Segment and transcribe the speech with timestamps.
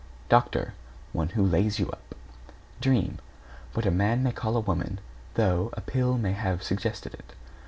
[0.29, 0.73] =DOCTOR=
[1.13, 2.15] One who lays you up.
[2.79, 3.19] =DREAM=
[3.73, 4.99] What a man may call a woman,
[5.35, 7.33] though a Pill may have suggested it.